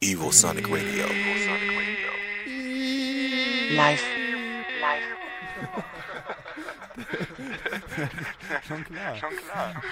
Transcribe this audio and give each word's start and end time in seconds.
Evosonic 0.00 0.68
Radio. 0.70 1.06
Live. 3.74 4.04
Live. 4.80 5.02
Schon 8.68 8.84
klar. 8.84 9.16
Schon 9.16 9.36
klar. 9.36 9.82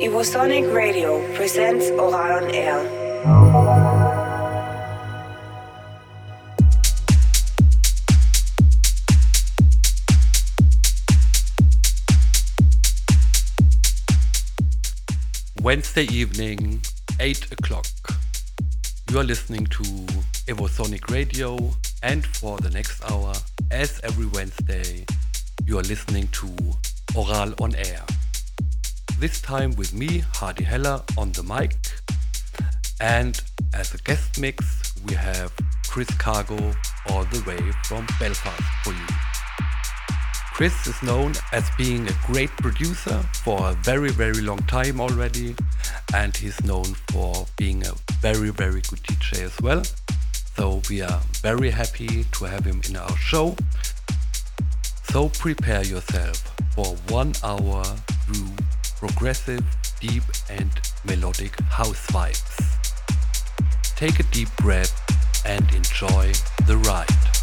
Evosonic 0.00 0.72
Radio 0.72 1.20
presents 1.34 1.90
Ohral 1.90 2.44
on 2.44 2.50
Air. 2.54 3.03
Wednesday 15.64 16.04
evening, 16.12 16.82
8 17.20 17.52
o'clock. 17.52 17.86
You 19.10 19.20
are 19.20 19.24
listening 19.24 19.64
to 19.68 19.82
Evosonic 20.46 21.10
Radio, 21.10 21.56
and 22.02 22.26
for 22.26 22.58
the 22.58 22.68
next 22.68 23.02
hour, 23.10 23.32
as 23.70 23.98
every 24.04 24.26
Wednesday, 24.26 25.06
you 25.64 25.78
are 25.78 25.82
listening 25.84 26.28
to 26.32 26.48
Ohral 27.14 27.58
on 27.62 27.74
Air. 27.76 28.02
This 29.18 29.40
time 29.40 29.74
with 29.76 29.94
me, 29.94 30.18
Hardy 30.34 30.64
Heller, 30.64 31.00
on 31.16 31.32
the 31.32 31.42
mic, 31.42 31.78
and 33.00 33.40
as 33.72 33.94
a 33.94 33.98
guest 34.02 34.38
mix, 34.38 34.92
we 35.08 35.14
have 35.14 35.50
Chris 35.88 36.10
Cargo 36.18 36.74
all 37.08 37.24
the 37.24 37.42
way 37.46 37.72
from 37.84 38.06
Belfast 38.20 38.62
for 38.82 38.92
you. 38.92 39.06
Chris 40.54 40.86
is 40.86 41.02
known 41.02 41.32
as 41.50 41.68
being 41.76 42.06
a 42.06 42.12
great 42.28 42.48
producer 42.58 43.18
for 43.42 43.58
a 43.70 43.72
very, 43.82 44.10
very 44.10 44.40
long 44.40 44.58
time 44.68 45.00
already, 45.00 45.52
and 46.14 46.36
he's 46.36 46.62
known 46.62 46.84
for 47.10 47.44
being 47.56 47.84
a 47.84 47.92
very, 48.20 48.50
very 48.50 48.80
good 48.82 49.02
DJ 49.02 49.42
as 49.42 49.60
well. 49.60 49.82
So 50.56 50.80
we 50.88 51.02
are 51.02 51.20
very 51.42 51.70
happy 51.70 52.22
to 52.22 52.44
have 52.44 52.64
him 52.64 52.80
in 52.88 52.94
our 52.94 53.16
show. 53.16 53.56
So 55.10 55.28
prepare 55.30 55.84
yourself 55.84 56.36
for 56.76 56.86
one 57.08 57.32
hour 57.42 57.82
through 58.24 58.52
progressive, 58.96 59.64
deep, 59.98 60.22
and 60.48 60.70
melodic 61.04 61.58
house 61.62 62.06
vibes. 62.06 62.62
Take 63.96 64.20
a 64.20 64.24
deep 64.30 64.54
breath 64.58 64.94
and 65.44 65.68
enjoy 65.74 66.32
the 66.68 66.76
ride. 66.76 67.33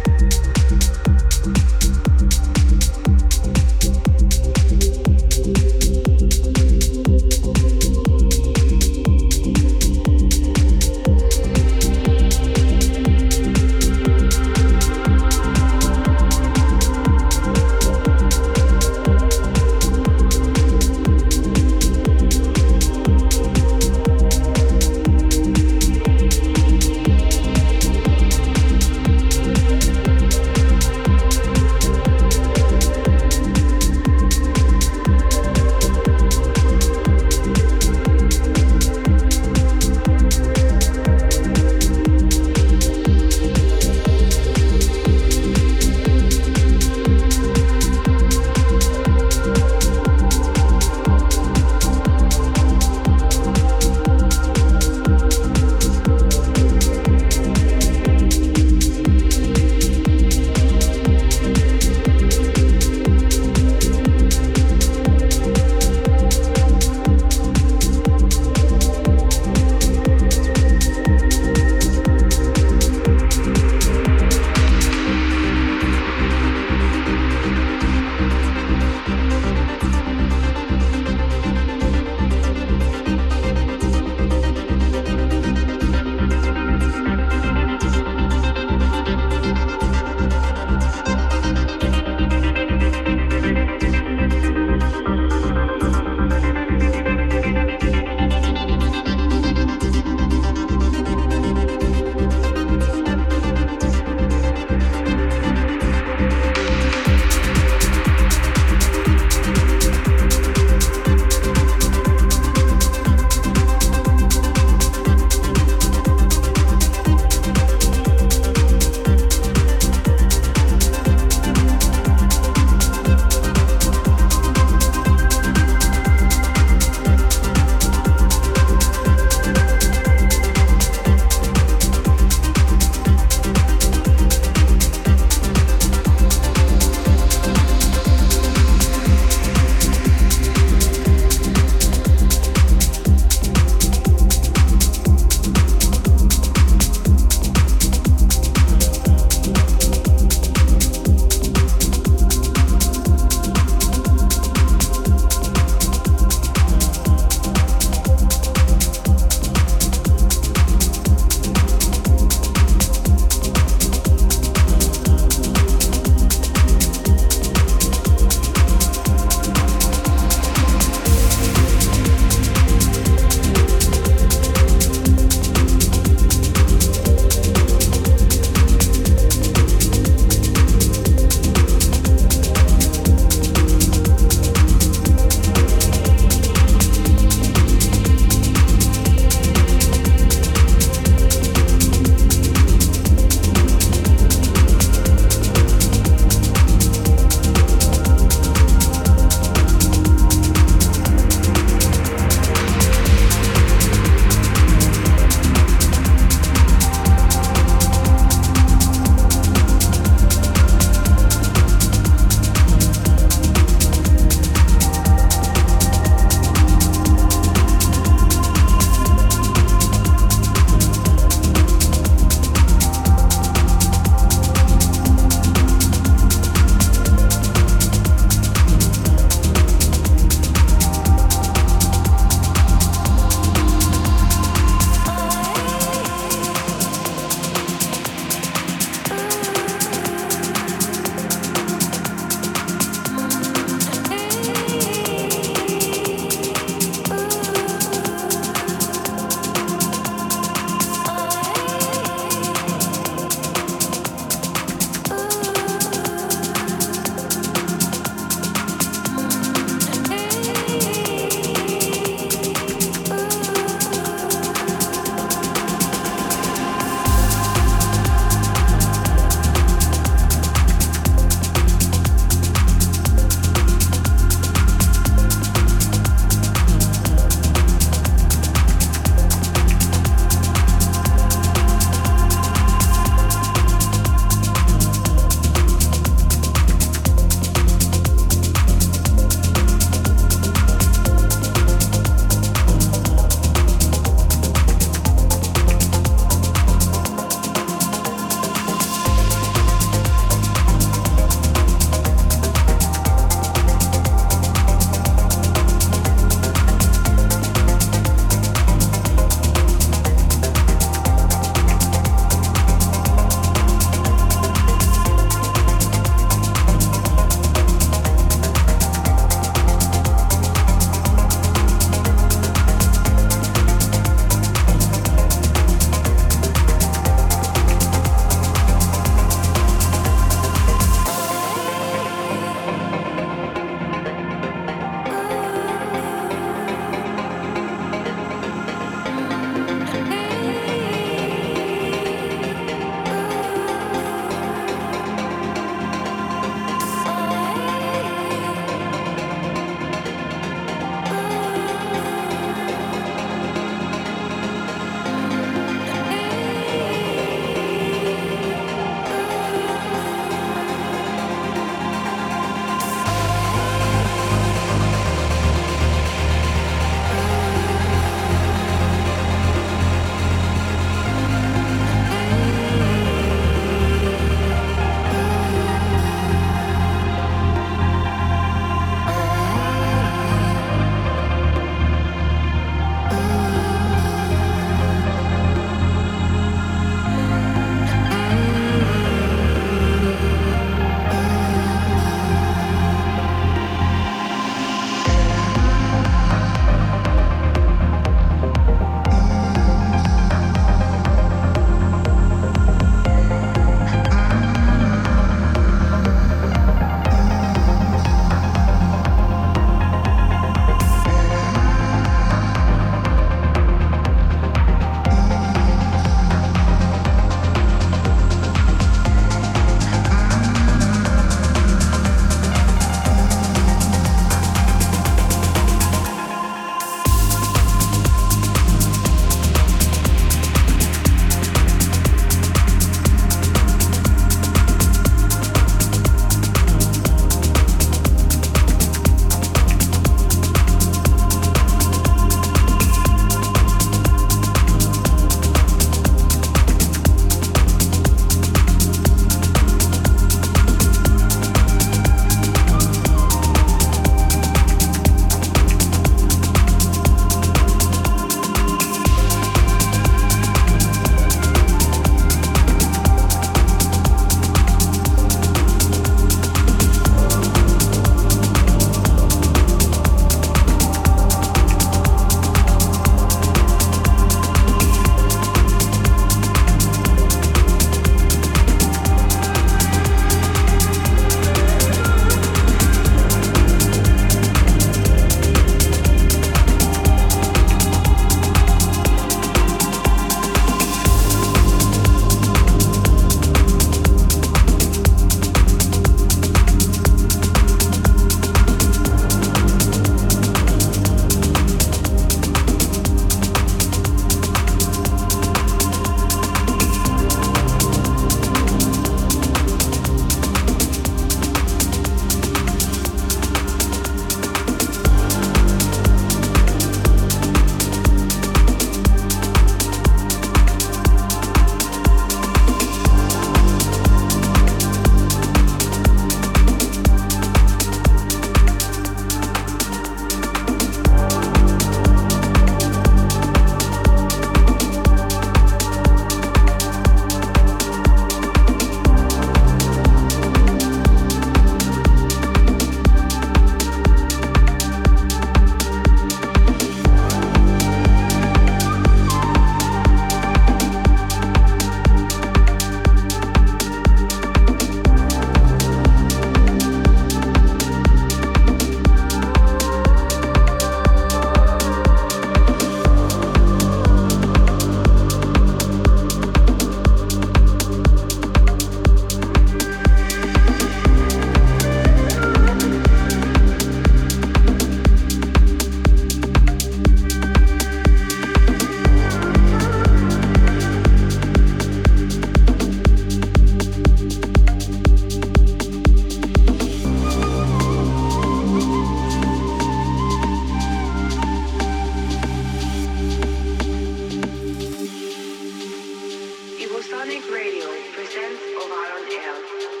Sonic 597.21 597.47
Radio 597.51 597.85
presents 598.13 598.63
Ohral 598.81 599.13
on 599.13 599.31
Air. 599.31 600.00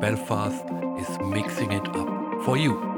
Belfast 0.00 0.64
is 0.98 1.18
mixing 1.20 1.72
it 1.72 1.88
up 1.96 2.08
for 2.44 2.56
you. 2.56 2.93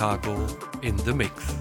Cargo 0.00 0.46
in 0.80 0.96
the 0.96 1.12
mix. 1.12 1.59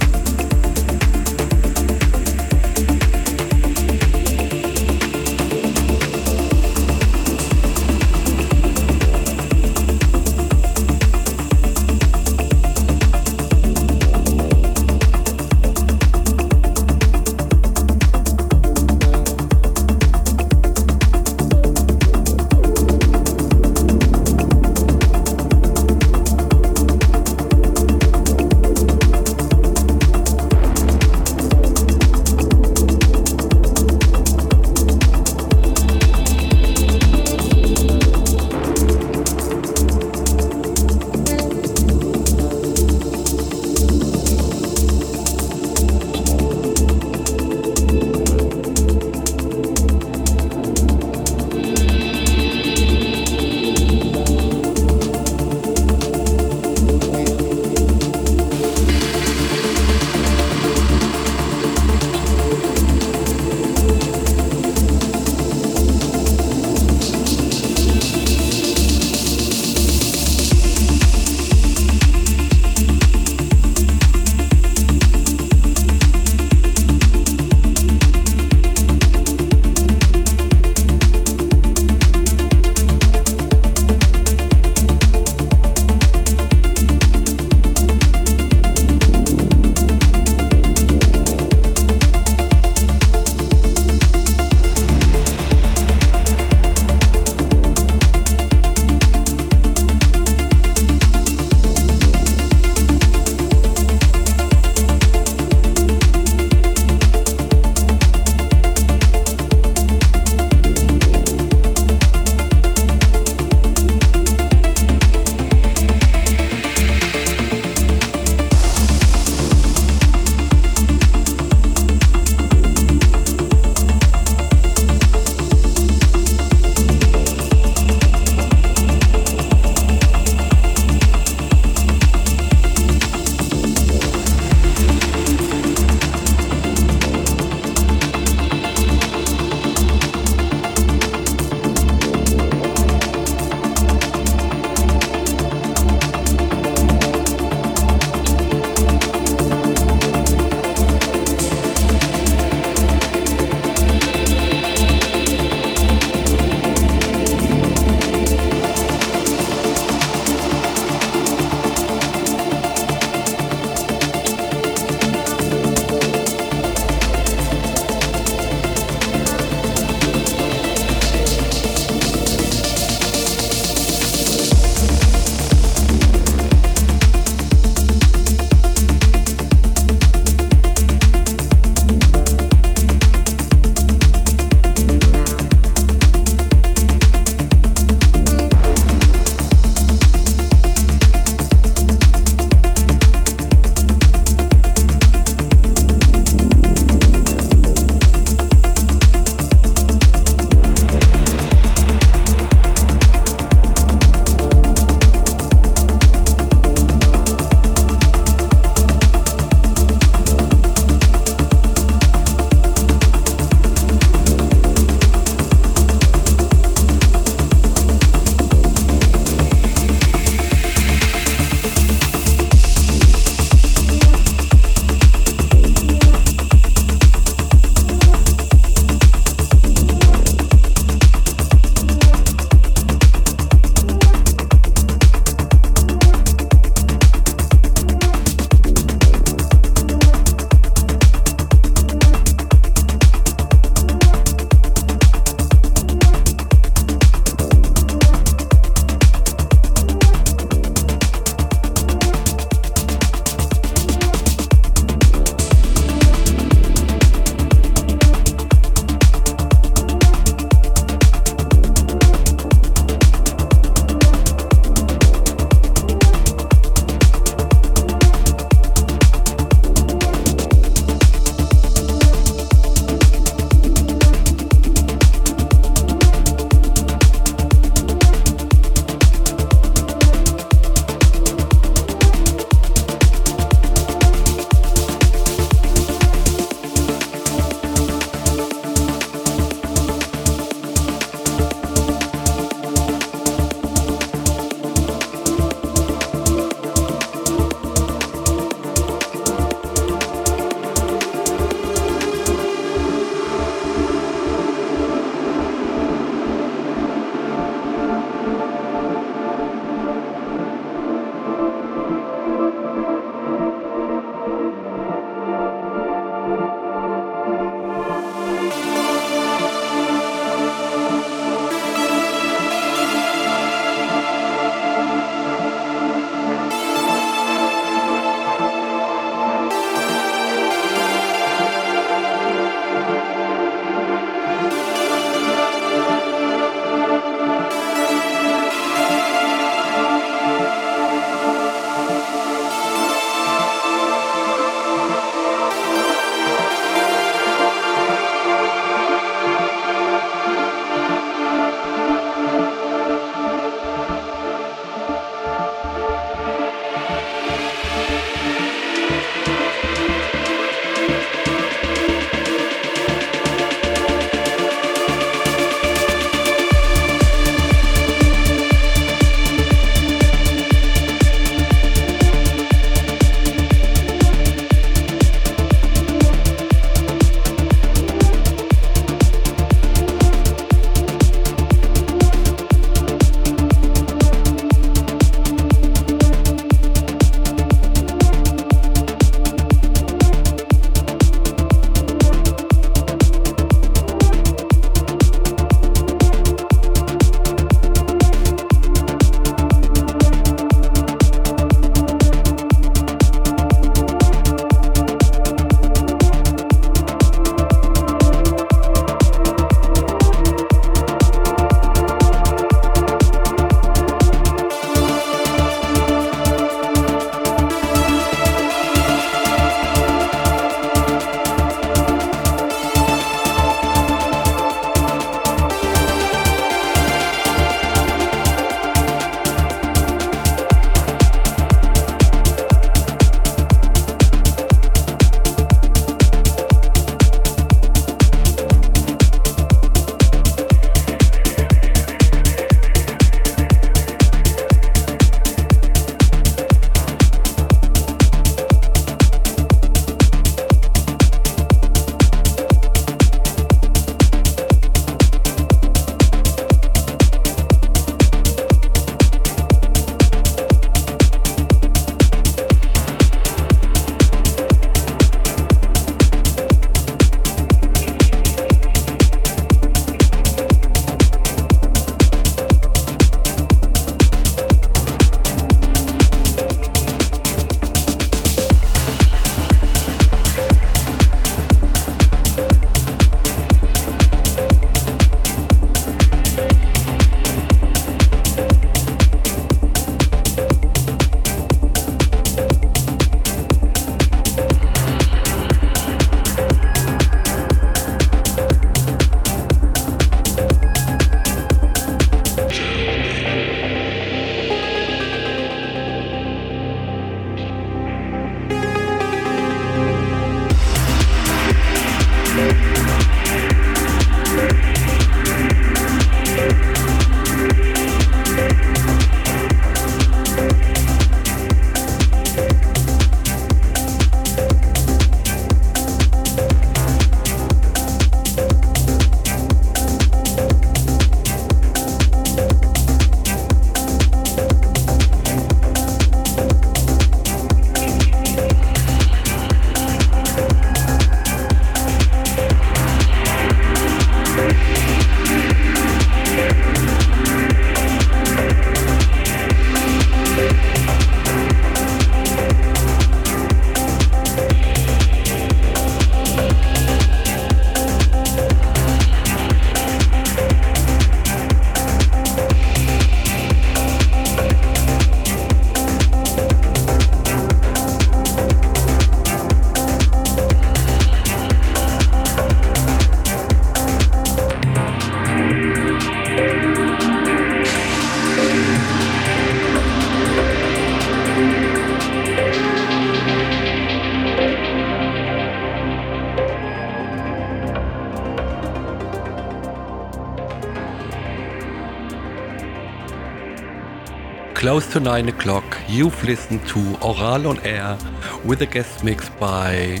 Close 594.78 594.92
to 594.92 595.00
9 595.00 595.28
o'clock, 595.30 595.76
you've 595.88 596.22
listened 596.22 596.64
to 596.68 596.78
Ohral 597.00 597.50
on 597.50 597.58
Air 597.66 597.98
with 598.44 598.62
a 598.62 598.66
guest 598.66 599.02
mix 599.02 599.28
by 599.28 600.00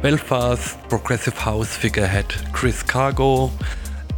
Belfast 0.00 0.78
progressive 0.88 1.36
house 1.36 1.76
figurehead 1.76 2.24
Chris 2.50 2.82
Cargo. 2.82 3.50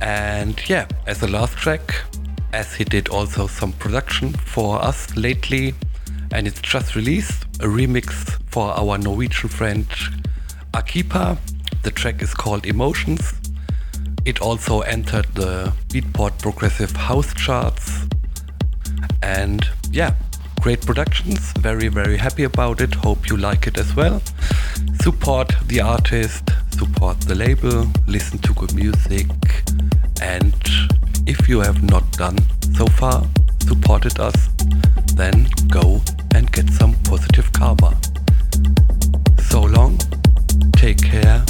And 0.01 0.57
yeah, 0.69 0.87
as 1.09 1.25
a 1.25 1.27
last 1.27 1.57
track, 1.57 2.05
as 2.53 2.73
he 2.73 2.85
did 2.85 3.09
also 3.09 3.49
some 3.49 3.73
production 3.73 4.33
for 4.33 4.81
us 4.81 5.17
lately, 5.17 5.75
and 6.31 6.47
it's 6.47 6.61
just 6.61 6.95
released 6.95 7.43
a 7.59 7.67
remix 7.67 8.13
for 8.49 8.71
our 8.79 8.99
Norwegian 8.99 9.49
friend 9.49 9.89
Akipa. 10.73 11.37
The 11.83 11.91
track 11.91 12.23
is 12.23 12.33
called 12.33 12.65
Emotions. 12.65 13.33
It 14.25 14.41
also 14.41 14.83
entered 14.83 15.27
the 15.35 15.73
Beatport 15.89 16.41
Progressive 16.41 16.93
House 16.93 17.35
charts. 17.35 18.07
And 19.21 19.69
yeah, 19.97 20.13
great 20.61 20.85
productions. 20.85 21.53
Very, 21.59 21.89
very 21.89 22.19
happy 22.19 22.45
about 22.45 22.83
it. 22.83 22.95
Hope 22.97 23.31
you 23.31 23.39
like 23.39 23.67
it 23.67 23.79
as 23.79 23.97
well. 23.97 24.21
Support 25.01 25.55
the 25.69 25.81
artist, 25.81 26.51
support 26.71 27.19
the 27.23 27.35
label, 27.35 27.87
listen 28.07 28.39
to 28.41 28.53
good 28.53 28.75
music. 28.75 29.27
And 30.21 30.55
if 31.27 31.49
you 31.49 31.61
have 31.61 31.83
not 31.83 32.13
done 32.13 32.37
so 32.75 32.85
far, 32.85 33.27
supported 33.61 34.21
us, 34.21 34.37
then 35.15 35.47
go 35.69 36.03
and 36.35 36.53
get 36.53 36.69
some 36.69 36.95
positive 37.05 37.51
karma. 37.55 37.97
So 39.39 39.63
long, 39.63 39.97
take 40.73 41.01
care, 41.01 41.43